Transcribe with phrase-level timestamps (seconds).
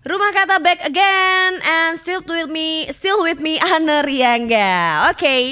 [0.00, 5.12] Rumah kata back again and still with me, still with me Anne Riangga.
[5.12, 5.42] Oke, okay.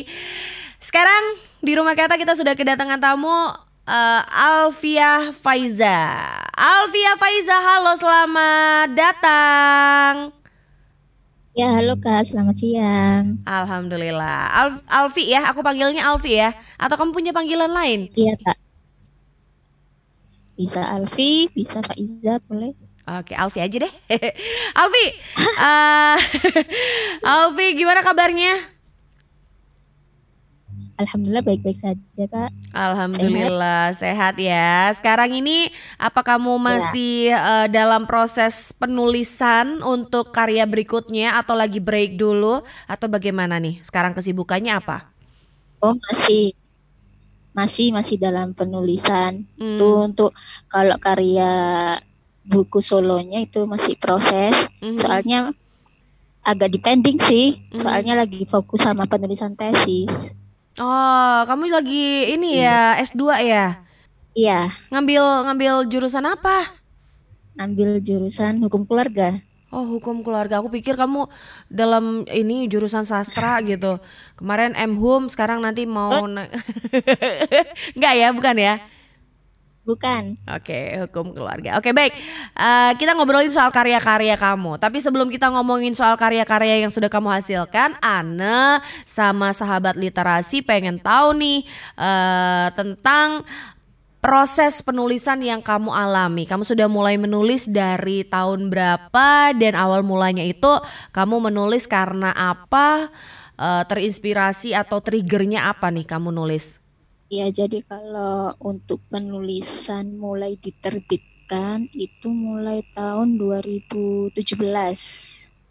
[0.81, 6.33] sekarang di rumah kata kita sudah kedatangan tamu uh, Alfia Faiza.
[6.57, 10.33] Alfia Faiza, halo selamat datang.
[11.53, 13.45] Ya, halo Kak, selamat siang.
[13.45, 14.49] Alhamdulillah.
[14.49, 16.57] Al Alfi ya, aku panggilnya Alfi ya.
[16.81, 18.09] Atau kamu punya panggilan lain?
[18.17, 18.57] Iya, Kak.
[20.57, 22.88] Bisa Alfi, bisa Faiza, boleh.
[23.09, 23.93] Oke, Alfi aja deh.
[24.81, 25.07] Alfi,
[25.57, 26.17] uh,
[27.33, 28.77] Alfi gimana kabarnya?
[30.99, 32.51] Alhamdulillah baik-baik saja kak.
[32.75, 34.35] Alhamdulillah sehat.
[34.35, 34.91] sehat ya.
[34.93, 36.65] Sekarang ini apa kamu iya.
[36.67, 37.39] masih ya.
[37.39, 43.79] uh, dalam proses penulisan untuk karya berikutnya atau lagi break dulu atau bagaimana nih?
[43.87, 45.07] Sekarang kesibukannya apa?
[45.79, 46.59] Oh masih
[47.55, 49.47] masih masih dalam penulisan.
[49.55, 49.79] Hmm.
[49.79, 50.35] Tuh untuk
[50.67, 51.55] kalau karya
[52.49, 54.57] buku solonya itu masih proses.
[54.81, 54.99] Mm-hmm.
[54.99, 55.39] Soalnya
[56.41, 57.61] agak depending sih.
[57.61, 57.81] Mm-hmm.
[57.85, 60.33] Soalnya lagi fokus sama penulisan tesis.
[60.81, 63.05] Oh, kamu lagi ini ya iya.
[63.05, 63.67] S2 ya?
[64.33, 64.73] Iya.
[64.89, 66.73] Ngambil ngambil jurusan apa?
[67.59, 69.43] Ngambil jurusan hukum keluarga.
[69.69, 70.65] Oh, hukum keluarga.
[70.65, 71.29] Aku pikir kamu
[71.69, 74.01] dalam ini jurusan sastra gitu.
[74.41, 76.25] Kemarin M Hum, sekarang nanti mau oh.
[77.93, 78.81] Enggak ya, bukan ya?
[79.89, 80.37] Bukan.
[80.45, 81.81] Oke, hukum keluarga.
[81.81, 82.13] Oke, baik.
[82.53, 84.77] Uh, kita ngobrolin soal karya-karya kamu.
[84.77, 91.01] Tapi sebelum kita ngomongin soal karya-karya yang sudah kamu hasilkan, Anne sama sahabat literasi pengen
[91.01, 91.65] tahu nih
[91.97, 93.49] uh, tentang
[94.21, 96.45] proses penulisan yang kamu alami.
[96.45, 100.69] Kamu sudah mulai menulis dari tahun berapa dan awal mulanya itu
[101.17, 103.09] kamu menulis karena apa?
[103.59, 106.78] Uh, terinspirasi atau triggernya apa nih kamu nulis?
[107.29, 114.33] Ya, jadi kalau untuk penulisan mulai diterbitkan itu mulai tahun 2017.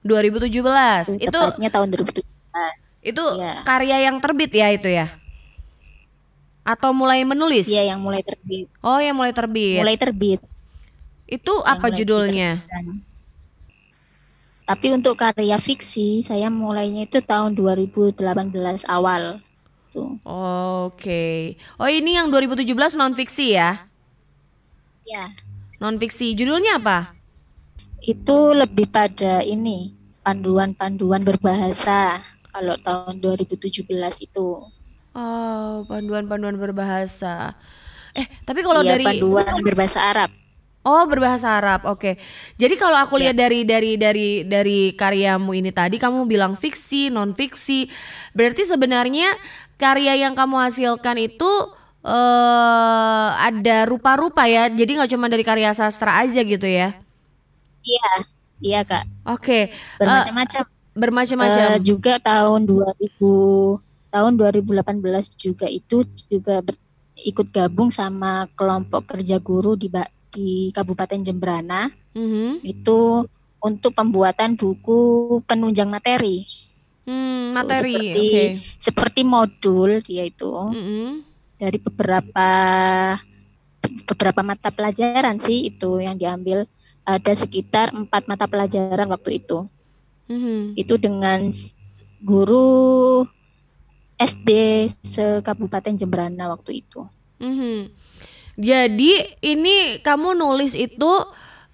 [0.05, 1.17] 2017.
[1.17, 2.22] Itu tepatnya tahun 2017.
[3.02, 3.66] Itu ya.
[3.66, 5.09] karya yang terbit ya itu ya?
[6.61, 7.65] Atau mulai menulis?
[7.65, 8.70] Iya, yang mulai terbit.
[8.86, 9.82] Oh, yang mulai terbit.
[9.82, 10.39] Mulai terbit.
[11.26, 12.52] Itu yang apa judulnya?
[14.67, 18.21] Tapi untuk karya fiksi saya mulainya itu tahun 2018
[18.86, 19.42] awal
[19.87, 20.20] gitu.
[20.27, 20.99] Oke.
[20.99, 21.39] Okay.
[21.80, 22.67] Oh ini yang 2017
[22.99, 23.87] non fiksi ya?
[25.08, 25.31] Ya.
[25.80, 26.36] Non fiksi.
[26.36, 27.15] Judulnya apa?
[28.03, 32.20] Itu lebih pada ini panduan-panduan berbahasa
[32.52, 33.87] kalau tahun 2017
[34.27, 34.47] itu.
[35.17, 37.58] Oh, panduan-panduan berbahasa.
[38.14, 40.30] Eh, tapi kalau iya, dari panduan berbahasa Arab.
[40.87, 41.83] Oh, berbahasa Arab.
[41.83, 41.99] Oke.
[41.99, 42.15] Okay.
[42.55, 43.27] Jadi kalau aku ya.
[43.27, 47.92] lihat dari dari dari dari karyamu ini tadi kamu bilang fiksi, non fiksi.
[48.31, 49.36] Berarti sebenarnya
[49.77, 51.52] karya yang kamu hasilkan itu
[52.04, 54.67] uh, ada rupa-rupa ya.
[54.67, 56.98] Jadi nggak cuma dari karya sastra aja gitu ya?
[57.86, 58.11] Iya,
[58.60, 59.05] iya kak.
[59.30, 59.42] Oke.
[59.42, 59.64] Okay.
[60.02, 60.64] Bermacam-macam.
[60.65, 61.61] Uh, bermacam-macam.
[61.77, 66.76] Uh, juga tahun 2000 tahun 2018 juga itu juga ber,
[67.21, 69.88] ikut gabung sama kelompok kerja guru di
[70.33, 71.89] di Kabupaten Jembrana.
[72.17, 72.49] Mm -hmm.
[72.65, 73.30] Itu
[73.61, 74.99] untuk pembuatan buku
[75.45, 76.45] penunjang materi.
[77.08, 77.95] Hmm, materi.
[77.95, 78.48] Seperti, okay.
[78.84, 81.10] seperti modul dia itu mm -hmm.
[81.56, 82.50] dari beberapa
[84.04, 86.68] beberapa mata pelajaran sih itu yang diambil
[87.08, 89.64] ada sekitar empat mata pelajaran waktu itu.
[90.28, 90.62] Mm -hmm.
[90.76, 91.48] Itu dengan
[92.20, 93.24] guru
[94.20, 94.50] SD
[95.08, 97.08] sekabupaten Jembrana waktu itu.
[97.39, 97.78] Mm -hmm.
[98.58, 99.14] Jadi
[99.48, 101.12] ini kamu nulis itu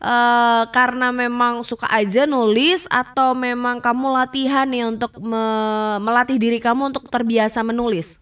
[0.03, 5.46] uh, karena memang suka aja nulis atau memang kamu latihan nih untuk me
[6.03, 8.19] melatih diri kamu untuk terbiasa menulis?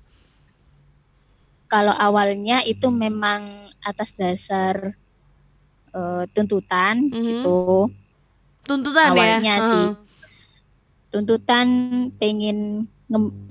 [1.66, 4.94] Kalau awalnya itu memang atas dasar
[5.92, 7.26] uh, tuntutan mm -hmm.
[7.26, 7.60] gitu.
[8.64, 9.36] Tuntutan awalnya ya?
[9.36, 9.86] Awalnya sih.
[9.90, 9.94] Uh.
[11.12, 11.68] Tuntutan
[12.16, 12.88] pengen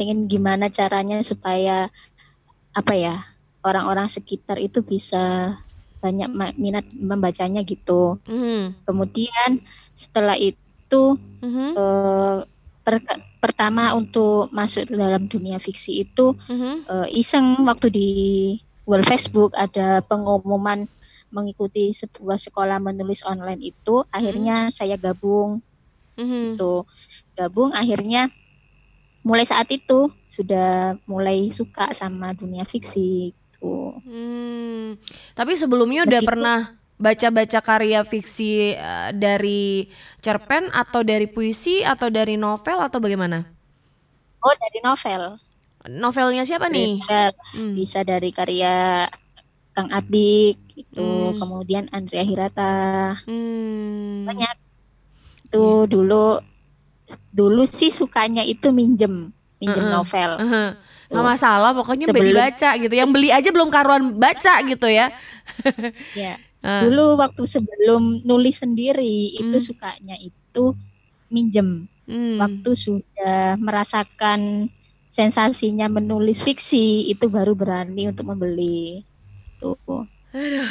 [0.01, 1.93] pengen gimana caranya supaya
[2.73, 3.29] apa ya
[3.61, 5.57] orang-orang sekitar itu bisa
[6.01, 8.19] banyak minat membacanya gitu.
[8.25, 8.75] Mm.
[8.89, 9.61] Kemudian
[9.95, 11.71] setelah itu mm-hmm.
[11.77, 12.43] uh,
[12.81, 13.05] per,
[13.39, 16.75] pertama untuk masuk dalam dunia fiksi itu mm-hmm.
[16.89, 18.09] uh, iseng waktu di
[18.89, 20.89] World Facebook ada pengumuman
[21.31, 24.75] mengikuti sebuah sekolah menulis online itu, akhirnya mm-hmm.
[24.75, 25.63] saya gabung.
[26.19, 26.59] Mm-hmm.
[26.59, 26.89] Itu
[27.39, 28.29] gabung akhirnya
[29.23, 34.01] mulai saat itu sudah mulai suka sama dunia fiksi gitu.
[34.09, 34.97] Hmm,
[35.37, 36.59] tapi sebelumnya udah pernah
[37.01, 39.89] baca-baca karya fiksi uh, dari
[40.21, 43.45] cerpen atau dari puisi atau dari novel atau bagaimana?
[44.41, 45.37] Oh, dari novel.
[45.89, 47.01] Novelnya siapa nih?
[47.57, 47.73] Hmm.
[47.77, 49.09] Bisa dari karya
[49.73, 51.37] Kang Abik itu, hmm.
[51.41, 53.17] kemudian Andrea Hirata.
[53.25, 54.25] Hmm.
[54.25, 54.57] Banyak.
[55.51, 56.39] dulu
[57.35, 59.95] dulu sih sukanya itu minjem minjem Mm-mm.
[59.99, 60.31] novel.
[60.39, 60.71] Heeh.
[61.11, 65.11] Nggak masalah pokoknya beli Sebelum- baca gitu yang beli aja belum karuan baca gitu ya
[66.15, 66.39] Ya.
[66.61, 69.65] Eh, Dulu waktu sebelum nulis sendiri itu Hmm.
[69.65, 70.73] sukanya itu
[71.27, 71.85] minjem.
[72.05, 72.39] hmm.
[72.39, 74.71] Waktu sudah merasakan
[75.09, 79.03] sensasinya menulis fiksi itu baru berani untuk membeli.
[79.59, 79.77] Tuh.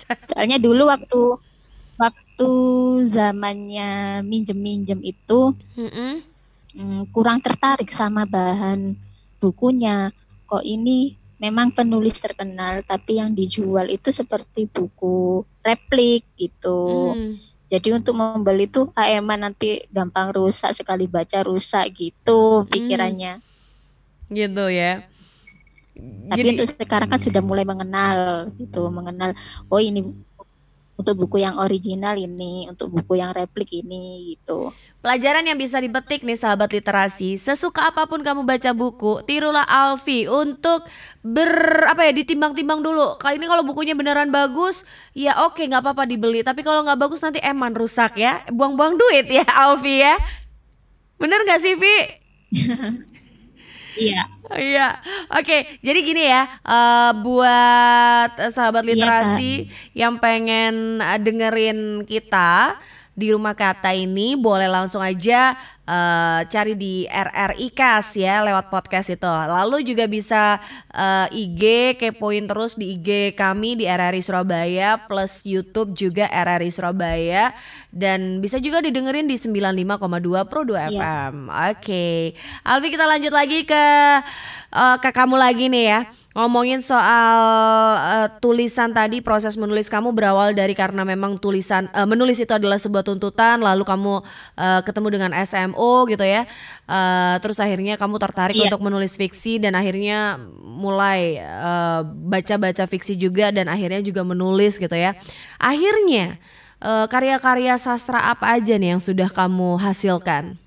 [0.00, 1.20] Soalnya dulu waktu
[1.96, 2.50] waktu
[3.06, 3.90] zamannya
[4.22, 6.12] minjem-minjem itu Mm-mm.
[6.72, 8.96] mm, kurang tertarik sama bahan
[9.40, 10.10] bukunya.
[10.46, 17.12] Kok ini memang penulis terkenal tapi yang dijual itu seperti buku replik gitu.
[17.12, 17.32] Hmm.
[17.66, 23.42] Jadi untuk membeli tuh ah emang nanti gampang rusak sekali baca rusak gitu pikirannya.
[24.30, 25.06] gitu ya
[25.96, 29.32] Tapi jadi untuk sekarang kan sudah mulai mengenal gitu, mengenal
[29.72, 30.04] oh ini
[30.96, 34.72] untuk buku yang original ini, untuk buku yang replik ini gitu.
[35.04, 40.26] Pelajaran yang bisa dipetik nih sahabat literasi, sesuka apa pun kamu baca buku, tirulah Alfi
[40.26, 40.82] untuk
[41.22, 43.14] ber apa ya ditimbang-timbang dulu.
[43.20, 44.82] Kali ini kalau bukunya beneran bagus,
[45.14, 46.42] ya oke nggak apa-apa dibeli.
[46.42, 50.16] Tapi kalau nggak bagus nanti eman rusak ya, buang-buang duit ya Alfi ya.
[51.20, 51.96] Bener nggak sih Vi?
[53.96, 54.28] Iya.
[54.54, 55.02] Iya,
[55.32, 55.82] oke.
[55.82, 59.52] Jadi gini ya, eh, buat eh, sahabat Iya, literasi
[59.96, 62.78] yang pengen eh, dengerin kita
[63.16, 65.56] di rumah kata ini, boleh langsung aja
[65.86, 69.24] eh, cari di RRI Kas ya lewat podcast itu.
[69.24, 70.58] Lalu juga bisa
[70.90, 71.62] eh, IG
[71.96, 77.54] kepoin terus di IG kami di RRI Surabaya plus YouTube juga RRI Surabaya
[77.88, 80.90] dan bisa juga didengerin di 95,2 Pro 2 Iya.
[80.90, 81.34] FM.
[81.48, 82.34] Oke.
[82.62, 83.84] Alfi kita lanjut lagi ke
[84.74, 86.00] eh, ke kamu lagi nih ya.
[86.36, 87.40] Ngomongin soal
[87.96, 92.76] eh, tulisan tadi proses menulis kamu berawal dari karena memang tulisan eh, menulis itu adalah
[92.76, 94.20] sebuah tuntutan lalu kamu
[94.54, 96.44] eh, ketemu dengan SMO gitu ya.
[96.84, 98.68] Eh, terus akhirnya kamu tertarik Iya.
[98.68, 101.40] untuk menulis fiksi dan akhirnya mulai
[102.04, 105.16] baca-baca fiksi juga dan akhirnya juga menulis gitu ya.
[105.56, 106.36] Akhirnya
[106.84, 110.60] eh, karya-karya sastra apa aja nih yang sudah kamu hasilkan?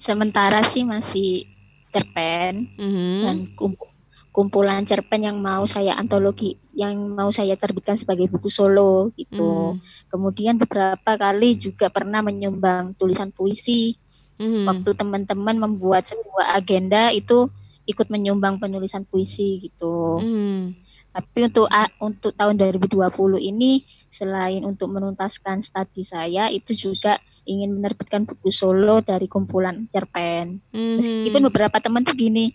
[0.00, 1.44] Sementara sih masih
[1.92, 3.20] cerpen Mhm.
[3.20, 3.89] dan kump-
[4.30, 9.74] kumpulan cerpen yang mau saya antologi, yang mau saya terbitkan sebagai buku solo gitu.
[9.74, 9.82] Hmm.
[10.06, 13.98] Kemudian beberapa kali juga pernah menyumbang tulisan puisi.
[14.40, 14.64] Mhm.
[14.64, 17.50] Waktu teman-teman membuat sebuah agenda itu
[17.84, 20.22] ikut menyumbang penulisan puisi gitu.
[20.22, 20.78] Mhm.
[21.10, 21.66] Tapi untuk
[21.98, 23.82] untuk tahun 2020 ini
[24.14, 27.18] selain untuk menuntaskan studi saya itu juga
[27.50, 30.62] ingin menerbitkan buku solo dari kumpulan cerpen.
[30.70, 30.96] Mhm.
[31.02, 32.54] Meskipun beberapa teman tuh gini,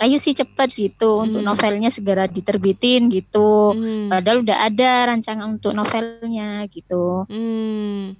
[0.00, 1.48] ayo sih cepet gitu untuk Hmm.
[1.52, 3.76] novelnya segera diterbitin gitu.
[3.76, 4.08] Mhm.
[4.08, 7.26] Padahal udah ada rancangan untuk novelnya gitu.
[7.28, 8.14] Hmm.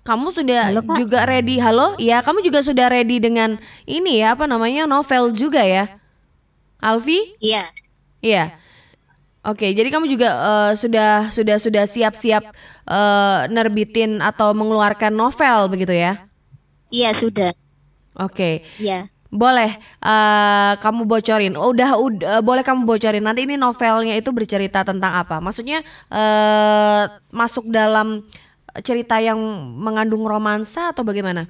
[0.00, 0.96] Kamu sudah Halo, Kak.
[0.96, 1.60] juga ready?
[1.60, 1.94] Halo?
[2.00, 4.88] Ya, kamu juga sudah ready dengan ini ya, apa namanya?
[4.88, 6.00] novel juga ya?
[6.80, 7.36] Alfi?
[7.38, 7.62] Iya,
[8.20, 8.56] Iya.
[9.40, 12.44] Oke, jadi kamu juga eh, sudah sudah sudah siap-siap
[12.88, 16.28] eh, nerbitin atau mengeluarkan novel begitu ya?
[16.90, 17.52] iya sudah.
[18.18, 18.66] Oke.
[18.76, 19.08] Iya.
[19.30, 21.54] Boleh eh, kamu bocorin.
[21.54, 23.22] Oh, udah udah boleh kamu bocorin.
[23.22, 25.38] Nanti ini novelnya itu bercerita tentang apa?
[25.38, 28.26] Maksudnya eh masuk dalam
[28.82, 29.38] cerita yang
[29.78, 31.46] mengandung romansa atau bagaimana?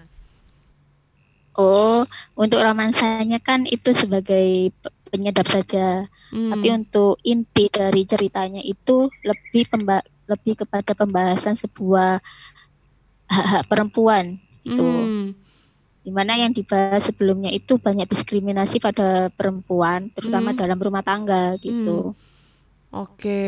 [1.58, 2.06] Oh,
[2.38, 6.06] untuk romansanya kan itu sebagai pe- penyedap saja.
[6.30, 6.50] Hmm.
[6.54, 10.00] Tapi untuk inti dari ceritanya itu lebih pemba
[10.30, 12.22] lebih kepada pembahasan sebuah
[13.30, 14.82] hak-hak perempuan gitu.
[14.82, 15.34] Hmm.
[16.00, 20.58] Di mana yang dibahas sebelumnya itu banyak diskriminasi pada perempuan, terutama Hmm.
[20.64, 22.16] dalam rumah tangga gitu.
[22.90, 23.46] Oke,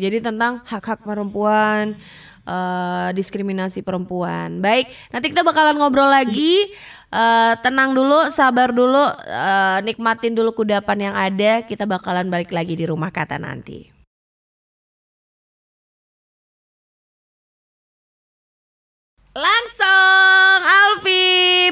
[0.00, 1.94] jadi tentang hak-hak perempuan,
[2.48, 4.58] eh, diskriminasi perempuan.
[4.58, 6.66] Baik, nanti kita bakalan ngobrol lagi.
[7.12, 11.60] Eh, tenang dulu, sabar dulu, eh, nikmatin dulu kudapan yang ada.
[11.60, 13.91] Kita bakalan balik lagi di rumah kata nanti.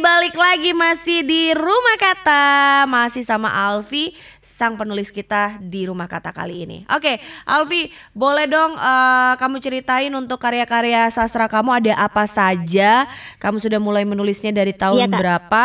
[0.00, 2.44] Balik lagi masih di rumah kata
[2.88, 6.78] masih sama Alfi sang penulis kita di rumah kata kali ini.
[6.92, 13.08] Oke, Alfi boleh dong eh, kamu ceritain untuk karya-karya sastra kamu ada apa saja?
[13.40, 15.20] Kamu sudah mulai menulisnya dari tahun Iya, Kak.
[15.20, 15.64] berapa?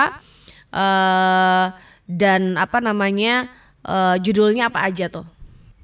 [0.71, 1.65] Eh,
[2.07, 3.51] dan apa namanya
[3.83, 5.27] eh, judulnya apa aja tuh?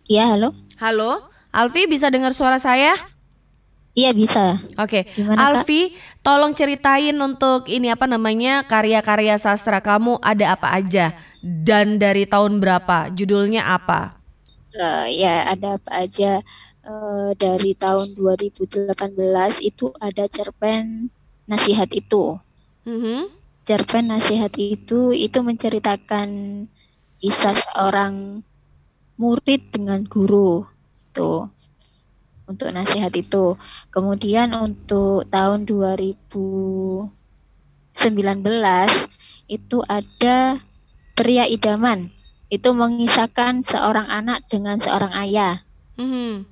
[0.07, 0.51] Iya, halo?
[0.79, 1.11] Halo,
[1.51, 2.95] Alfi bisa dengar suara saya?
[3.91, 4.55] Iya bisa.
[4.79, 5.35] Oke, Kak?
[5.35, 5.91] Alfi,
[6.23, 11.11] tolong ceritain untuk ini apa namanya karya-karya sastra kamu ada apa aja
[11.43, 13.11] dan dari tahun berapa?
[13.11, 14.15] Judulnya apa?
[14.71, 16.39] Eh, ya ada apa aja
[16.81, 21.13] Eh, dari tahun 2018 itu ada cerpen
[21.45, 22.41] nasihat itu.
[22.89, 23.29] Mhm.
[23.61, 26.29] Cerpen nasihat itu itu menceritakan
[27.21, 28.41] kisah seorang
[29.21, 30.65] murid dengan guru
[31.13, 31.45] itu
[32.47, 33.59] untuk nasihat itu.
[33.93, 37.11] Kemudian untuk tahun 2019
[39.51, 40.57] itu ada
[41.13, 42.09] pria idaman.
[42.51, 45.63] Itu mengisahkan seorang anak dengan seorang ayah.
[45.95, 46.51] Mhm.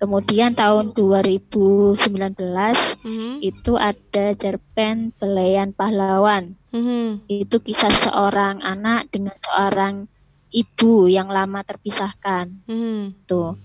[0.00, 3.44] Kemudian tahun 2019 Mhm.
[3.44, 6.56] itu ada cerpen Belayan Pahlawan.
[6.72, 7.28] Mhm.
[7.28, 10.08] Itu kisah seorang anak dengan seorang
[10.50, 12.64] ibu yang lama terpisahkan.
[12.64, 13.28] Mhm.
[13.28, 13.60] Tuh.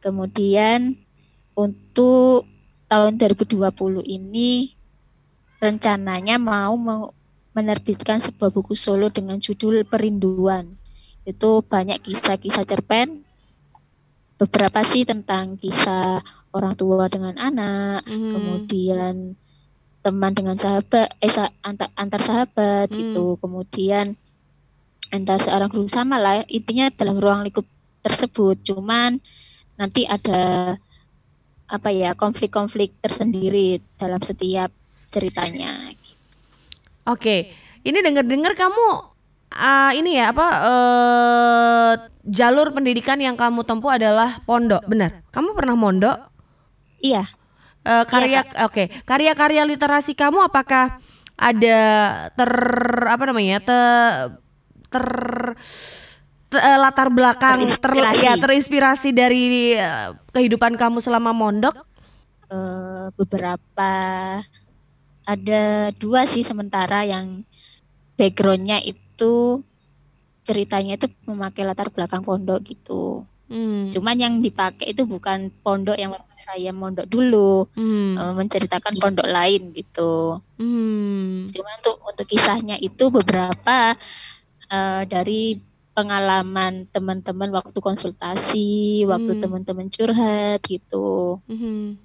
[0.00, 0.96] Kemudian
[1.56, 2.48] untuk
[2.88, 4.74] tahun 2020 ini
[5.60, 6.74] rencananya mau
[7.52, 10.80] menerbitkan sebuah buku solo dengan judul Perinduan.
[11.28, 13.22] Itu banyak kisah-kisah cerpen.
[14.40, 16.24] Beberapa sih tentang kisah
[16.56, 18.32] orang tua dengan anak, Mhm.
[18.32, 19.14] kemudian
[20.00, 21.28] teman dengan sahabat, eh
[21.60, 22.96] antar, antar sahabat Hmm.
[22.96, 23.36] gitu.
[23.36, 24.16] Kemudian
[25.12, 27.68] antar seorang guru sama lah, intinya dalam ruang lingkup
[28.00, 28.64] tersebut.
[28.64, 29.20] Cuman
[29.80, 30.40] nanti ada
[31.76, 34.70] apa ya konflik-konflik tersendiri dalam setiap
[35.14, 35.72] ceritanya.
[37.08, 37.50] Oke,
[37.82, 38.86] ini dengar-dengar kamu
[39.56, 41.92] ah, ini ya apa eh
[42.28, 45.24] jalur pendidikan yang kamu tempuh adalah pondok, benar?
[45.34, 46.18] Kamu pernah mondok?
[47.00, 47.24] Iya,
[47.80, 51.00] Eh, karya oke, karya-karya literasi kamu apakah
[51.40, 51.78] ada
[52.36, 52.52] ter
[53.08, 53.56] apa namanya?
[53.64, 53.78] te
[54.92, 55.06] ter
[56.52, 58.24] eh, latar belakang ter, Terinspirasi.
[58.26, 61.74] ya terinspirasi dari eh, kehidupan kamu selama mondok?
[62.50, 63.92] eh, beberapa
[65.22, 65.62] ada
[65.94, 67.46] dua sih sementara yang
[68.18, 69.62] backgroundnya itu
[70.42, 73.22] ceritanya itu memakai latar belakang pondok gitu.
[73.50, 73.90] Hmm.
[73.90, 78.14] Cuman yang dipakai itu bukan pondok yang waktu saya mondok dulu, Hmm.
[78.14, 80.38] eh, menceritakan pondok lain gitu.
[80.58, 81.50] Hmm.
[81.50, 83.94] Cuma untuk untuk kisahnya itu beberapa
[84.70, 85.58] eh, dari
[86.00, 89.42] pengalaman teman-teman waktu konsultasi, waktu Hmm.
[89.44, 91.36] teman-teman curhat gitu.
[91.44, 92.00] Mhm.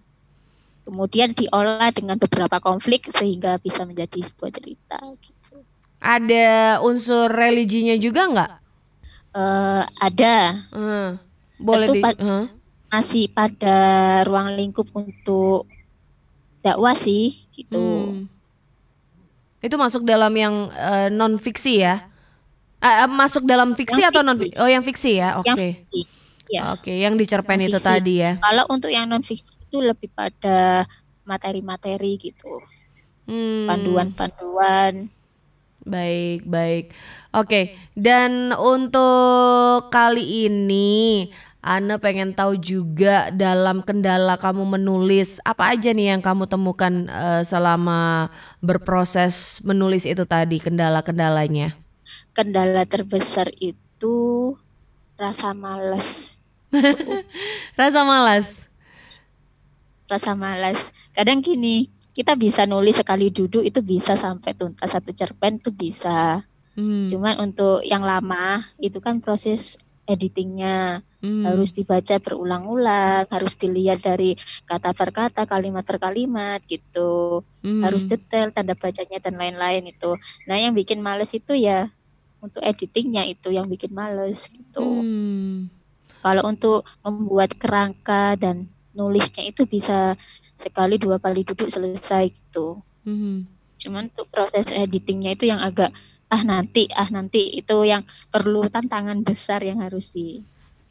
[0.84, 5.00] Kemudian diolah dengan beberapa konflik sehingga bisa menjadi sebuah cerita.
[5.18, 5.56] Gitu.
[6.04, 8.52] Ada unsur religinya juga nggak?
[9.36, 10.36] Eh, ada
[10.70, 11.10] Hmm.
[11.56, 12.46] Boleh Tentu di pa- Hah?
[12.92, 13.78] masih pada
[14.28, 15.64] ruang lingkup untuk
[16.60, 17.80] dakwah sih gitu.
[17.80, 18.28] Hmm.
[19.64, 20.68] Itu masuk dalam yang
[21.10, 22.12] non fiksi ya?
[22.86, 24.56] Eh, masuk dalam fiksi Yang atau non fiksi.
[24.62, 25.42] Oh, yang fiksi ya.
[25.42, 25.54] Oke.
[25.89, 26.01] Fiksi.
[26.46, 26.77] Ya.
[26.77, 27.89] Oke, yang cerpen Yang itu fiksi.
[27.89, 28.32] tadi ya.
[28.38, 30.86] Kalau untuk yang non fiksi itu lebih pada
[31.25, 32.62] materi-materi gitu,
[33.25, 33.65] Hmm.
[33.65, 35.10] panduan-panduan.
[35.86, 36.94] Baik, baik.
[37.34, 41.30] Oke, dan untuk kali ini
[41.65, 47.42] Ana pengen tahu juga dalam kendala kamu menulis apa aja nih yang kamu temukan eh,
[47.42, 48.30] selama
[48.62, 51.74] berproses menulis itu tadi kendala-kendalanya.
[52.36, 54.15] Kendala terbesar itu
[55.15, 56.36] rasa malas.
[57.80, 58.68] Rasa malas.
[60.06, 60.92] Rasa malas.
[61.15, 66.44] Kadang gini, kita bisa nulis sekali duduk itu bisa sampai tuntas satu cerpen itu bisa.
[66.75, 74.04] Hmm, Cuman untuk yang lama itu kan proses editingnya hmm, harus dibaca berulang-ulang, harus dilihat
[74.04, 74.36] dari
[74.68, 77.42] kata per kata, kalimat per kalimat gitu.
[77.63, 80.20] hmm, Harus detail tanda bacanya dan lain-lain itu.
[80.46, 81.89] Nah, yang bikin males itu ya
[82.46, 84.82] untuk editingnya itu yang bikin males gitu.
[84.82, 85.74] hmm.
[86.25, 88.66] Kalau untuk membuat kerangka dan
[88.98, 90.18] nulisnya itu bisa
[90.58, 92.82] sekali dua kali duduk selesai gitu.
[93.06, 93.46] Mhm.
[93.78, 95.94] Cuman untuk proses editingnya itu yang agak
[96.34, 98.02] ah nanti ah nanti itu yang
[98.34, 100.42] perlu tantangan besar yang harus di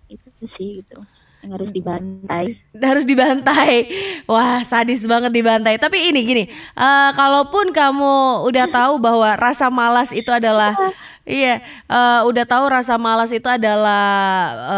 [0.06, 1.02] itu sih gitu
[1.44, 2.56] yang harus dibantai.
[2.80, 3.84] harus dibantai.
[4.24, 5.76] Wah, sadis banget dibantai.
[5.76, 10.72] Tapi ini gini, eh, kalaupun kamu udah tahu bahwa rasa malas itu adalah
[11.24, 14.04] iya, eh, udah tahu rasa malas itu adalah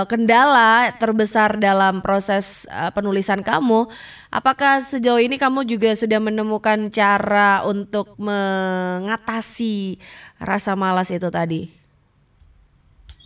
[0.03, 3.91] eh, kendala terbesar dalam proses eh, penulisan kamu,
[4.31, 9.99] apakah sejauh ini kamu juga sudah menemukan cara untuk mengatasi
[10.38, 11.69] rasa malas itu tadi?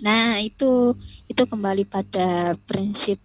[0.00, 0.97] Nah, itu
[1.29, 3.21] itu kembali pada prinsip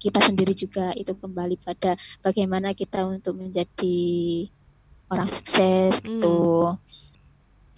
[0.00, 3.98] kita sendiri juga itu kembali pada bagaimana kita untuk menjadi
[5.12, 6.36] orang sukses gitu.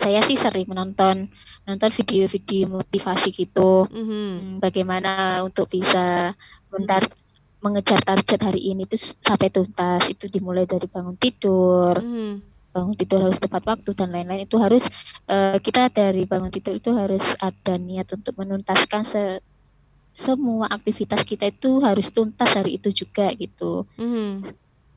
[0.02, 1.30] Saya sih sering menonton
[1.62, 3.87] nonton video-video motivasi gitu.
[3.87, 4.02] Mhm.
[4.02, 6.35] Hmm, bagaimana untuk bisa
[6.75, 7.06] mentar
[7.62, 12.42] mengejar target hari ini itu sampai tuntas itu dimulai dari bangun tidur Mhm.
[12.75, 14.90] bangun tidur harus tepat waktu dan lain-lain itu harus
[15.30, 19.38] eh, kita dari bangun tidur itu harus ada niat untuk menuntaskan se-
[20.11, 24.42] semua aktivitas kita itu harus tuntas hari itu juga gitu Mhm.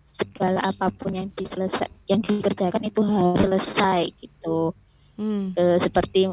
[0.09, 4.73] segala apa pun yang diselesai yang dikerjakan itu harus selesai gitu
[5.15, 5.55] Hmm.
[5.55, 6.27] Eh, seperti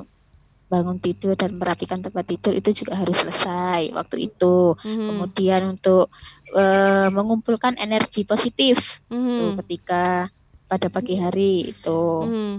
[0.67, 5.05] bangun tidur dan merapikan tempat tidur itu juga harus selesai waktu itu Mhm.
[5.05, 6.09] kemudian untuk
[6.53, 9.57] eh, mengumpulkan energi positif tuh, Mhm.
[9.65, 10.29] ketika
[10.69, 12.55] pada pagi hari itu Mhm.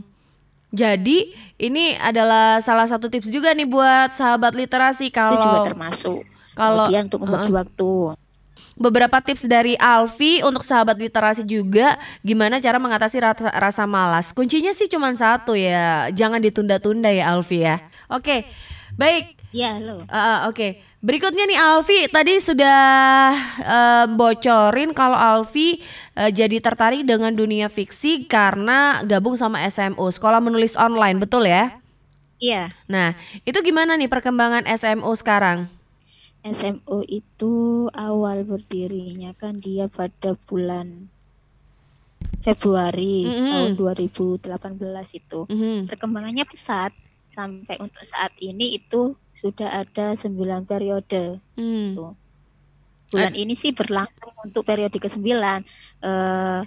[0.73, 1.29] Jadi
[1.61, 6.21] ini adalah salah satu tips juga nih buat sahabat literasi itu juga kalau termasuk
[6.57, 7.89] kalau kemudian untuk membagi waktu
[8.73, 14.33] beberapa tips dari Alfi untuk sahabat literasi juga gimana cara mengatasi rasa, rasa malas.
[14.33, 17.79] Kuncinya sih cuma satu ya, jangan ditunda-tunda ya Alfi ya.
[18.09, 18.45] Oke,
[18.97, 19.37] baik.
[19.53, 22.81] ya lo Ah, Oke, berikutnya nih Alfi tadi sudah
[23.61, 25.77] eh, bocorin kalau Alfi
[26.17, 31.77] eh, jadi tertarik dengan dunia fiksi karena gabung sama SMU Sekolah Menulis Online, betul ya?
[32.41, 33.13] iya Nah,
[33.45, 35.69] itu gimana nih perkembangan SMU sekarang?
[36.43, 41.07] SMU itu awal berdirinya kan dia pada bulan
[42.43, 43.47] Februari Mhm.
[43.47, 45.47] tahun 2018 itu.
[45.47, 45.87] Mhm.
[45.87, 46.91] Perkembangannya pesat
[47.31, 51.39] sampai untuk saat ini itu sudah ada 9 periode.
[51.55, 51.95] Hmm.
[51.95, 52.13] Tuh.
[53.11, 55.63] Bulan ini sih berlangsung untuk periode ke-9
[56.03, 56.61] eh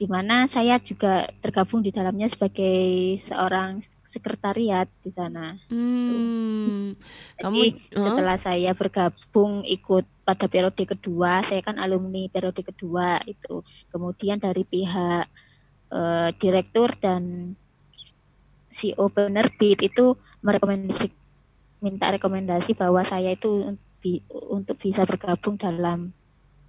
[0.00, 5.54] di mana saya juga tergabung di dalamnya sebagai seorang sekretariat di sana.
[5.70, 6.98] Hmm.
[7.38, 8.04] Kamu Jadi Hah?
[8.10, 13.62] setelah saya bergabung ikut pada periode kedua, saya kan alumni periode kedua itu.
[13.94, 15.24] Kemudian dari pihak
[15.94, 17.54] eh, direktur dan
[18.74, 21.10] CEO penerbit itu merekomendasi
[21.80, 23.74] minta rekomendasi bahwa saya itu
[24.04, 26.12] bi- untuk bisa bergabung dalam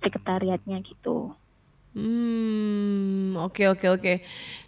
[0.01, 1.35] sekretariatnya gitu.
[1.91, 4.13] Hmm, oke oke oke.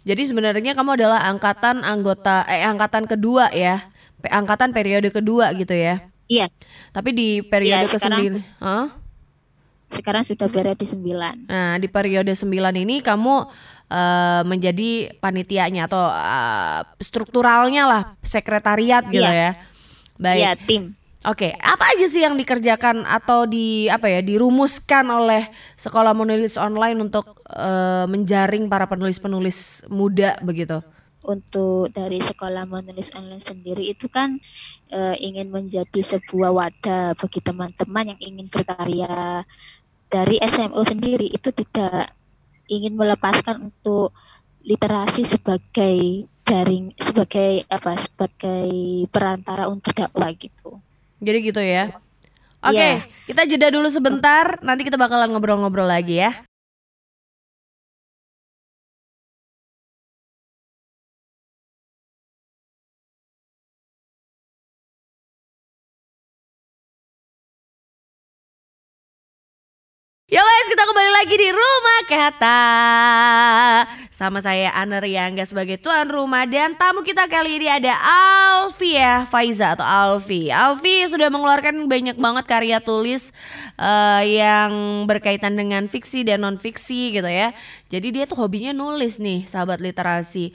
[0.04, 3.88] Jadi sebenarnya kamu adalah angkatan anggota eh angkatan kedua ya.
[4.20, 6.04] Pe- Angkatan periode kedua gitu ya.
[6.24, 6.48] Iya,
[6.90, 8.86] Tapi di periode Iya, ke sekarang- Hah?
[9.92, 11.36] sekarang sudah periode 9.
[11.44, 13.34] Nah, di periode 9 ini kamu
[13.84, 19.30] eh, menjadi panitianya atau eh, strukturalnya lah, sekretariat gitu Iya.
[19.30, 19.50] ya.
[20.16, 20.40] Baik.
[20.40, 20.82] Iya, tim.
[21.24, 27.00] Oke, apa aja sih yang dikerjakan atau di apa ya dirumuskan oleh sekolah menulis online
[27.00, 30.84] untuk eh, menjaring para penulis-penulis muda begitu?
[31.24, 34.36] untuk dari sekolah menulis online sendiri itu kan
[34.92, 39.42] eh, ingin menjadi sebuah wadah bagi teman-teman yang ingin berkarya.
[40.12, 42.14] Dari SMU sendiri itu tidak
[42.70, 44.14] ingin melepaskan untuk
[44.62, 48.68] literasi sebagai jaring sebagai apa sebagai
[49.08, 50.83] perantara untuk dakwah gitu.
[51.24, 51.96] Jadi gitu ya.
[52.64, 53.04] Oke, Iya.
[53.28, 54.60] kita jeda dulu sebentar.
[54.60, 56.20] Nanti kita bakalan ngobrol-ngobrol lagi.
[56.20, 56.44] Ya
[72.04, 72.60] Kata
[74.12, 79.24] Sama saya Ana Riangga sebagai tuan rumah Dan tamu kita kali ini ada Alfi ya
[79.24, 80.52] Faiza atau Alfi.
[80.52, 83.32] Alfi sudah mengeluarkan banyak banget karya tulis
[83.80, 84.72] eh, Yang
[85.08, 87.56] berkaitan dengan fiksi dan non-fiksi gitu ya.
[87.88, 90.52] Jadi dia tuh hobinya nulis nih sahabat literasi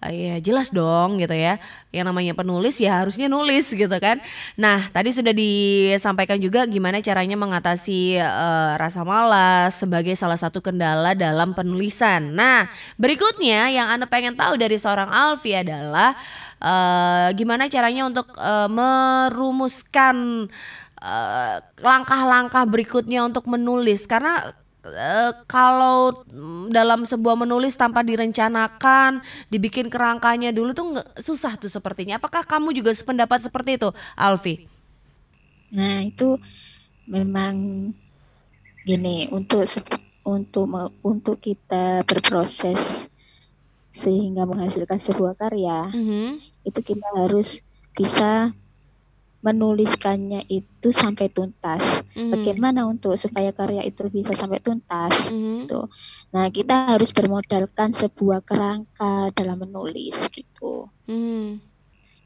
[0.00, 1.60] Eh, ya jelas dong gitu ya.
[1.92, 4.16] Yang namanya penulis ya harusnya nulis gitu kan.
[4.56, 11.12] Nah tadi sudah disampaikan juga gimana caranya mengatasi eh, rasa malas sebagai salah satu kendala
[11.12, 12.32] dalam penulisan.
[12.32, 16.16] Nah berikutnya yang anda pengen tahu dari seorang Alfi adalah
[16.64, 20.48] eh, gimana caranya untuk eh, merumuskan
[21.80, 24.04] langkah-langkah berikutnya untuk menulis.
[24.04, 24.52] Karena
[24.88, 29.20] eh, kalau mm, dalam sebuah menulis tanpa direncanakan,
[29.52, 32.16] dibikin kerangkanya dulu tuh nggak susah tuh sepertinya.
[32.16, 34.54] Apakah kamu juga sependapat seperti itu, Alfi?
[35.76, 36.28] Nah, itu
[37.10, 37.54] memang
[38.88, 39.62] gini untuk
[40.24, 40.66] untuk
[41.04, 43.08] untuk kita berproses
[43.90, 47.62] sehingga menghasilkan sebuah karya, Mhm, itu kita harus
[47.96, 48.54] bisa
[49.40, 51.80] menuliskannya itu sampai tuntas.
[52.14, 55.32] mhm, Bagaimana untuk supaya karya itu bisa sampai tuntas?
[55.32, 55.80] mhm, Gitu.
[56.34, 60.88] Nah, kita harus bermodalkan sebuah kerangka dalam menulis gitu.
[61.08, 61.60] mhm,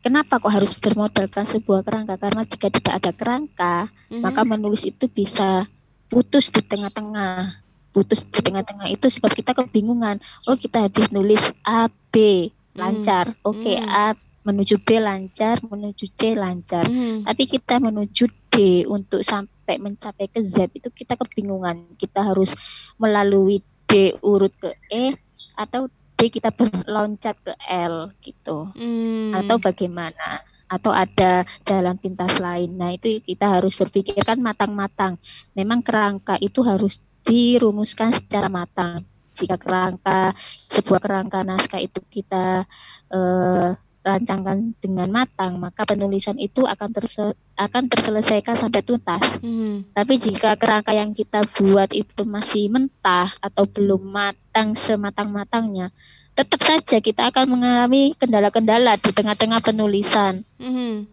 [0.05, 2.21] Kenapa kok harus bermodalkan sebuah kerangka?
[2.21, 3.75] Karena jika tidak ada kerangka,
[4.13, 4.21] mhm.
[4.21, 5.65] maka menulis itu bisa
[6.13, 7.63] putus di tengah-tengah.
[7.95, 10.21] Putus di tengah-tengah itu sebab kita kebingungan.
[10.45, 13.33] Oh, kita habis nulis A, B, lancar.
[13.47, 13.87] Oke, Hmm.
[13.89, 14.07] A
[14.45, 16.85] menuju B lancar, menuju C lancar.
[16.87, 21.97] Mhm, Tapi kita menuju D untuk sampai mencapai ke Z itu kita kebingungan.
[21.97, 22.53] Kita harus
[23.01, 25.17] melalui D urut ke E
[25.57, 29.35] atau D kita berloncat ke L gitu mhm.
[29.35, 32.73] atau bagaimana atau ada jalan pintas lain.
[32.75, 35.21] Nah, itu kita harus berpikirkan matang-matang.
[35.53, 39.05] Memang kerangka itu harus dirumuskan secara matang.
[39.35, 40.31] jika kerangka
[40.71, 42.71] sebuah kerangka naskah itu kita
[43.11, 43.75] uh,
[44.05, 49.41] rancangkan dengan matang, maka penulisan itu akan terse akan terselesaikan sampai tuntas.
[49.41, 49.89] Hmm.
[49.97, 55.89] Tapi jika kerangka yang kita buat itu masih mentah atau belum matang sematang-matangnya,
[56.37, 60.45] tetap saja kita akan mengalami kendala-kendala di tengah-tengah penulisan.
[60.61, 61.09] Hmm.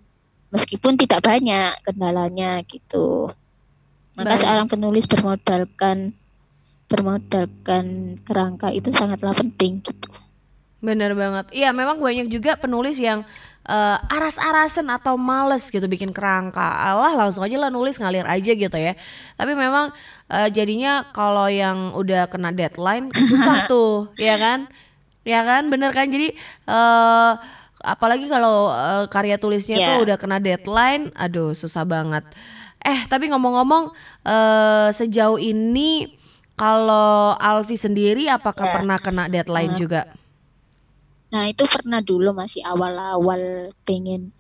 [0.52, 3.32] Meskipun tidak banyak kendalanya gitu.
[4.20, 4.42] Maka Baik.
[4.44, 6.12] seorang penulis bermodalkan
[6.92, 10.12] bermodalkan kerangka itu sangatlah penting gitu.
[10.82, 11.46] Bener banget.
[11.54, 13.22] Iya, memang banyak juga penulis yang
[13.70, 16.82] uh, aras-arasan atau males gitu bikin kerangka.
[16.82, 18.98] Allah langsung aja lah nulis ngalir aja gitu ya.
[19.38, 19.94] Tapi memang
[20.30, 24.66] uh, jadinya kalau yang udah kena deadline susah tuh, ya kan?
[25.22, 25.70] Ya kan?
[25.70, 26.10] Bener kan?
[26.10, 26.34] Jadi
[26.66, 27.38] uh,
[27.86, 29.88] apalagi kalau uh, karya tulisnya yeah.
[29.94, 32.26] tuh udah kena deadline, aduh susah banget.
[32.82, 33.94] Eh, tapi ngomong-ngomong
[34.26, 36.18] uh, sejauh ini
[36.58, 38.74] kalau Alfi sendiri apakah yeah.
[38.74, 39.78] pernah kena deadline uh.
[39.78, 40.02] juga?
[41.32, 44.36] Nah itu pernah dulu masih awal-awal pengen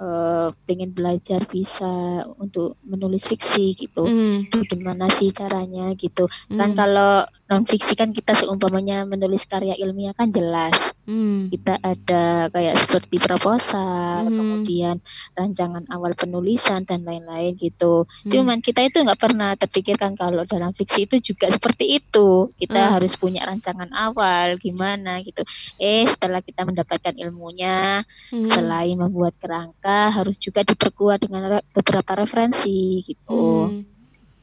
[0.00, 4.06] uh, pengen belajar bisa untuk menulis fiksi gitu.
[4.06, 4.50] Mm.
[4.66, 6.26] Gimana sih caranya gitu.
[6.50, 6.58] Mm.
[6.58, 6.78] Kan hmm.
[6.78, 7.12] kalau
[7.44, 10.74] non fiksi kan kita seumpamanya menulis karya ilmiah kan jelas.
[11.04, 11.52] Hmm.
[11.52, 14.32] Kita ada kayak seperti proposal, hmm.
[14.32, 14.96] kemudian
[15.36, 18.08] rancangan awal penulisan dan lain-lain gitu.
[18.08, 18.30] Hmm.
[18.32, 22.48] Cuman kita itu nggak pernah terpikirkan kalau dalam fiksi itu juga seperti itu.
[22.56, 22.92] Kita hmm.
[22.96, 25.44] harus punya rancangan awal gimana gitu.
[25.76, 28.00] Eh setelah kita mendapatkan ilmunya,
[28.32, 28.48] hmm.
[28.48, 33.68] selain membuat kerangka harus juga diperkuat dengan beberapa referensi gitu.
[33.68, 33.84] Hmm.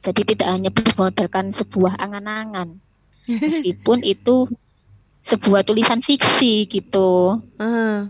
[0.01, 2.77] Jadi tidak hanya bermodalkan sebuah angan-angan.
[3.49, 4.49] Meskipun itu
[5.21, 7.41] sebuah tulisan fiksi gitu.
[7.61, 8.09] Uh,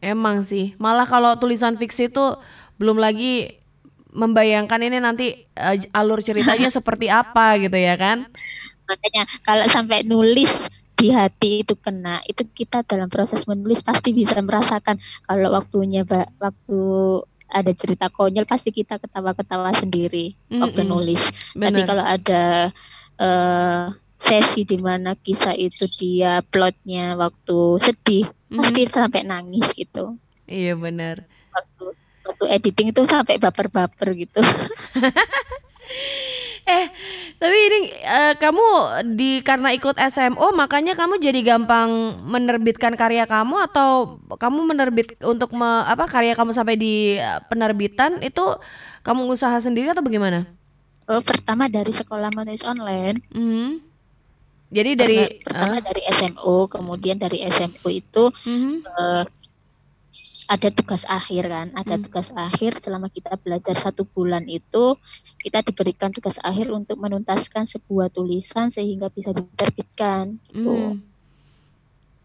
[0.00, 0.72] emang sih.
[0.80, 2.24] Malah kalau tulisan fiksi itu
[2.80, 3.60] belum lagi
[4.10, 8.28] membayangkan ini nanti uh, alur ceritanya seperti apa gitu ya kan?
[8.88, 10.66] Makanya kalau sampai nulis
[11.00, 16.04] di hati itu kena, itu kita dalam proses menulis pasti bisa merasakan kalau waktunya
[16.36, 16.80] waktu
[17.50, 20.60] ada cerita konyol pasti kita ketawa-ketawa sendiri mm -mm.
[20.60, 21.22] waktu nulis.
[21.56, 21.72] Bener.
[21.72, 22.44] Tapi kalau ada
[23.18, 28.58] uh, sesi di mana kisah itu dia plotnya waktu sedih mm-hmm.
[28.60, 31.96] pasti sampai nangis gitu iya benar waktu
[32.28, 34.44] waktu editing itu sampai baper-baper gitu
[37.80, 38.66] ini uh, kamu
[39.16, 45.56] di karena ikut SMO makanya kamu jadi gampang menerbitkan karya kamu atau kamu menerbit untuk
[45.56, 48.44] me, apa karya kamu sampai di eh, penerbitan itu
[49.00, 50.44] kamu usaha sendiri atau bagaimana?
[51.08, 53.24] Oh, pertama dari sekolah menulis online.
[53.32, 53.90] Mm -hmm
[54.70, 58.86] jadi dari pertama uh, dari SMO, kemudian dari SMO itu uh-huh.
[58.86, 59.22] uh,
[60.50, 62.10] ada tugas akhir kan, ada uh-huh.
[62.10, 64.98] tugas akhir selama kita belajar satu bulan itu
[65.38, 70.98] kita diberikan tugas akhir untuk menuntaskan sebuah tulisan sehingga bisa diterbitkan gitu.
[70.98, 70.98] Uh-huh.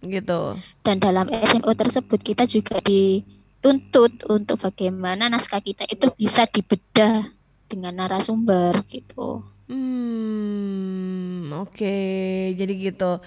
[0.02, 0.42] Gitu.
[0.82, 7.30] Dan dalam SMO tersebut kita juga dituntut untuk bagaimana naskah kita itu bisa dibedah
[7.70, 9.46] dengan narasumber gitu.
[9.66, 11.98] Hmm, oke,
[12.54, 13.22] jadi gitu.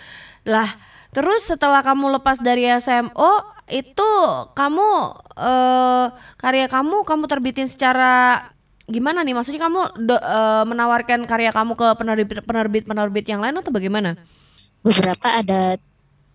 [0.46, 0.70] Lah,
[1.12, 3.32] terus setelah kamu lepas dari SMO,
[3.68, 4.10] itu
[4.56, 4.88] kamu
[5.36, 6.06] eh,
[6.40, 8.44] karya kamu kamu terbitin secara
[8.88, 9.36] gimana nih?
[9.36, 14.16] Maksudnya kamu do, eh, menawarkan karya kamu ke penerbit penerbit penerbit yang lain atau bagaimana?
[14.80, 15.76] Beberapa ada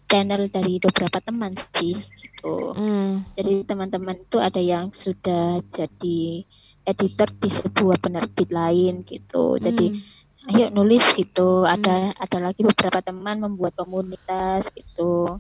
[0.06, 2.78] channel dari beberapa teman sih gitu.
[2.78, 3.26] Hmm.
[3.34, 6.46] Jadi teman-teman itu ada yang sudah jadi
[6.84, 9.58] editor di sebuah penerbit lain gitu.
[9.58, 10.23] Jadi hmm.
[10.52, 11.64] Ayo nulis gitu.
[11.64, 11.80] Hmm.
[11.80, 15.40] Ada ada lagi beberapa teman membuat komunitas gitu.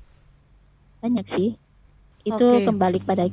[1.04, 1.60] Banyak sih.
[2.24, 2.68] Itu okay.
[2.68, 3.28] kembali kepada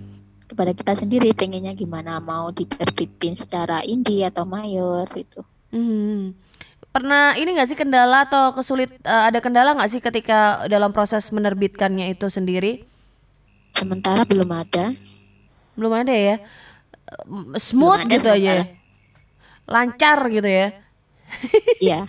[0.51, 5.47] kepada kita sendiri pengennya gimana mau diterbitin secara indie atau mayor gitu.
[5.71, 6.35] Hmm.
[6.91, 11.31] Pernah ini nggak sih kendala atau kesulit uh, ada kendala nggak sih ketika dalam proses
[11.31, 12.83] menerbitkannya itu sendiri?
[13.71, 14.91] Sementara belum ada.
[15.79, 16.43] Belum ada ya
[17.59, 18.67] smooth gitu aja
[19.71, 20.75] lancar gitu ya
[21.81, 22.07] Iya.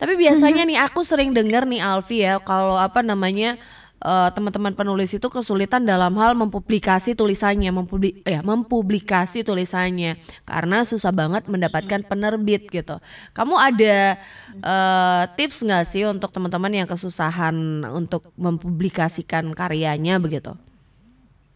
[0.00, 3.60] Tapi biasanya nih aku sering dengar nih Alfi ya kalau apa namanya
[4.02, 11.14] uh, teman-teman penulis itu kesulitan dalam hal mempublikasi tulisannya, mempublik ya mempublikasi tulisannya karena susah
[11.14, 12.98] banget mendapatkan penerbit gitu.
[13.32, 14.18] Kamu ada
[14.60, 17.54] uh, tips nggak sih untuk teman-teman yang kesusahan
[17.94, 20.52] untuk mempublikasikan karyanya begitu?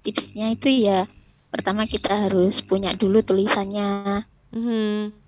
[0.06, 1.10] Tipsnya itu ya
[1.50, 4.22] pertama kita harus punya dulu tulisannya.
[4.54, 5.25] Hmm.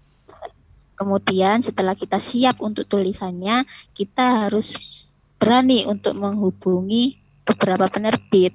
[0.98, 3.62] Kemudian setelah kita siap untuk tulisannya,
[3.94, 4.74] kita harus
[5.38, 7.14] berani untuk menghubungi
[7.46, 8.50] beberapa penerbit.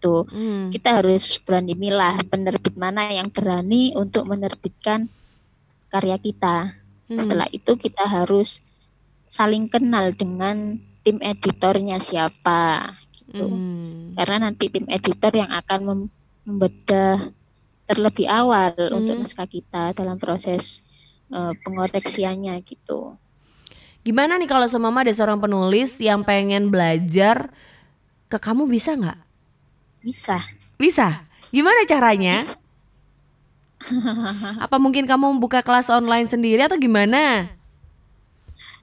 [0.00, 0.72] Tuh, hmm.
[0.72, 5.12] kita harus berani milah penerbit mana yang berani untuk menerbitkan
[5.92, 6.72] karya kita.
[7.12, 7.18] Hmm.
[7.20, 8.64] Setelah itu kita harus
[9.28, 13.44] saling kenal dengan tim editornya siapa gitu.
[13.44, 14.16] Hmm.
[14.16, 16.12] Karena nanti tim editor yang akan mem-
[16.48, 17.28] membedah
[17.84, 19.24] terlebih awal untuk Hmm.
[19.28, 20.80] naskah kita dalam proses
[21.32, 23.16] eh, pengoreksiannya gitu.
[24.06, 27.52] Gimana nih kalau semama ada seorang penulis yang pengen belajar
[28.28, 29.20] ke kamu bisa nggak?
[30.00, 30.38] Bisa.
[30.80, 31.28] Bisa.
[31.52, 32.46] Gimana caranya?
[34.64, 37.52] Apa mungkin kamu buka kelas online sendiri atau gimana?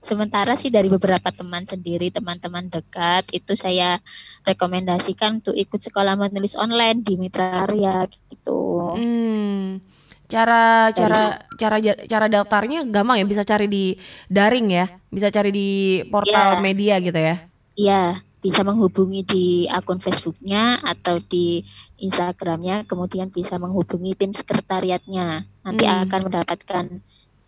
[0.06, 3.98] Sementara sih dari beberapa teman sendiri, teman-teman dekat itu saya
[4.46, 8.94] rekomendasikan untuk ikut sekolah menulis online di Mitra Karya gitu.
[8.94, 9.82] Hmm.
[10.26, 13.94] Cara cara cara cara daftarnya gampang ya bisa cari di
[14.26, 15.70] daring ya, bisa cari di
[16.10, 16.62] portal Iya.
[16.62, 17.36] media gitu ya.
[17.76, 18.04] Iya,
[18.40, 21.62] bisa menghubungi di akun Facebooknya atau di
[21.98, 25.46] Instagramnya, kemudian bisa menghubungi tim sekretariatnya.
[25.62, 26.04] Nanti Hmm.
[26.06, 26.86] akan mendapatkan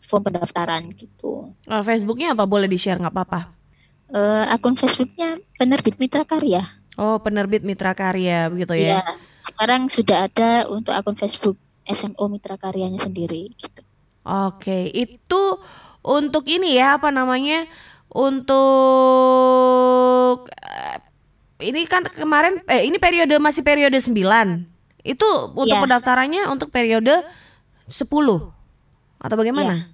[0.08, 1.52] form pendaftaran gitu.
[1.68, 3.42] Eh, Facebooknya apa boleh di share nggak apa-apa?
[4.08, 6.64] Eh, akun Facebooknya penerbit Mitra Karya.
[6.96, 9.14] Oh penerbit Mitra Karya begitu Iya, ya?
[9.46, 13.82] sekarang sudah ada untuk akun Facebook SMO Mitra Karyanya sendiri gitu.
[14.28, 15.42] Oke, itu
[16.04, 17.64] untuk ini ya apa namanya?
[19.18, 21.00] Untuk eh,
[21.64, 24.68] ini kan kemarin eh ini periode masih periode 9.
[25.02, 25.84] Itu untuk Iya.
[25.84, 27.24] pendaftarannya untuk periode
[27.88, 28.52] 10
[29.18, 29.88] atau bagaimana?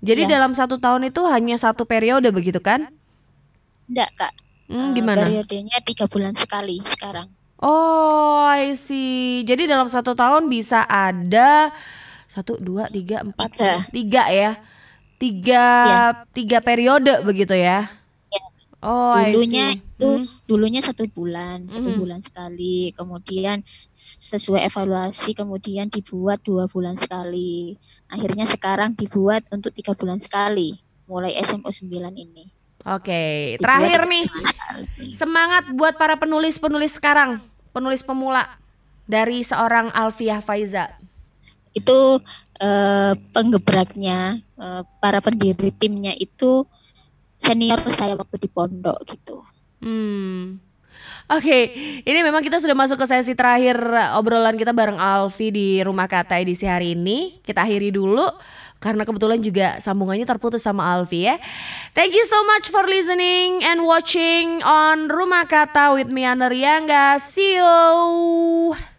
[0.00, 0.38] Jadi Iya.
[0.38, 2.86] dalam satu tahun itu hanya satu periode begitu kan?
[3.90, 4.32] Enggak, Kak.
[4.66, 5.26] Hmm, Eh, gimana?
[5.26, 7.30] Periodenya tiga bulan sekali sekarang.
[7.56, 9.40] Oh, I see.
[9.42, 11.72] Jadi dalam satu tahun bisa ada
[12.28, 13.72] satu, dua, tiga, empat, Tiga.
[13.88, 14.50] tiga ya,
[15.16, 16.00] tiga, Iya.
[16.36, 17.88] tiga periode begitu ya.
[18.28, 18.44] Iya.
[18.84, 19.80] Oh, I Dulunya see.
[19.80, 20.24] itu Hmm.
[20.44, 21.96] dulunya satu bulan, satu Hmm.
[21.96, 22.92] bulan sekali.
[22.92, 23.64] Kemudian
[23.96, 27.80] sesuai evaluasi, kemudian dibuat dua bulan sekali.
[28.12, 30.76] Akhirnya sekarang dibuat untuk tiga bulan sekali,
[31.08, 32.52] mulai SMO 9 ini.
[32.86, 34.24] Oke, Dibuat terakhir nih
[35.10, 37.42] semangat buat para penulis-penulis sekarang,
[37.74, 38.46] penulis pemula
[39.10, 40.94] dari seorang Alfiah Faiza.
[41.74, 42.22] Itu
[42.62, 46.62] eh, penggebraknya eh, para pendiri timnya itu
[47.42, 49.42] senior saya waktu di pondok gitu.
[49.82, 50.62] Hmm.
[51.26, 51.74] Oke,
[52.06, 53.74] ini memang kita sudah masuk ke sesi terakhir
[54.14, 57.42] obrolan kita bareng Alfi di Rumah Kata edisi hari ini.
[57.42, 58.30] Kita akhiri dulu
[58.78, 61.40] karena kebetulan juga sambungannya terputus sama Alfi ya.
[61.96, 67.18] Thank you so much for listening and watching on Rumah Kata with me Riangga.
[67.20, 68.95] See you.